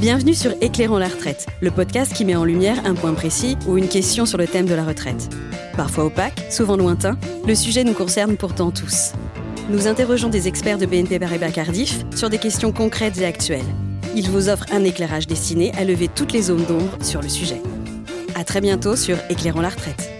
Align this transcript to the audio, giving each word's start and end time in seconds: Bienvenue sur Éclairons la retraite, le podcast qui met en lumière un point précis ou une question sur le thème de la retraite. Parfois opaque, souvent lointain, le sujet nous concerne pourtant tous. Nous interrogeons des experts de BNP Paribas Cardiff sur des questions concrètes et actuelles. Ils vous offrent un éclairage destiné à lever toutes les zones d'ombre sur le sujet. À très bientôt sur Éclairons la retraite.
Bienvenue 0.00 0.32
sur 0.32 0.52
Éclairons 0.62 0.96
la 0.96 1.08
retraite, 1.08 1.46
le 1.60 1.70
podcast 1.70 2.14
qui 2.14 2.24
met 2.24 2.34
en 2.34 2.46
lumière 2.46 2.86
un 2.86 2.94
point 2.94 3.12
précis 3.12 3.58
ou 3.68 3.76
une 3.76 3.86
question 3.86 4.24
sur 4.24 4.38
le 4.38 4.46
thème 4.46 4.64
de 4.64 4.72
la 4.72 4.82
retraite. 4.82 5.28
Parfois 5.76 6.06
opaque, 6.06 6.40
souvent 6.48 6.78
lointain, 6.78 7.18
le 7.46 7.54
sujet 7.54 7.84
nous 7.84 7.92
concerne 7.92 8.38
pourtant 8.38 8.70
tous. 8.70 9.12
Nous 9.68 9.88
interrogeons 9.88 10.30
des 10.30 10.48
experts 10.48 10.78
de 10.78 10.86
BNP 10.86 11.18
Paribas 11.18 11.50
Cardiff 11.50 11.98
sur 12.16 12.30
des 12.30 12.38
questions 12.38 12.72
concrètes 12.72 13.18
et 13.18 13.26
actuelles. 13.26 13.60
Ils 14.16 14.30
vous 14.30 14.48
offrent 14.48 14.72
un 14.72 14.84
éclairage 14.84 15.26
destiné 15.26 15.70
à 15.76 15.84
lever 15.84 16.08
toutes 16.08 16.32
les 16.32 16.42
zones 16.42 16.64
d'ombre 16.64 16.96
sur 17.02 17.20
le 17.20 17.28
sujet. 17.28 17.60
À 18.34 18.42
très 18.44 18.62
bientôt 18.62 18.96
sur 18.96 19.18
Éclairons 19.28 19.60
la 19.60 19.68
retraite. 19.68 20.19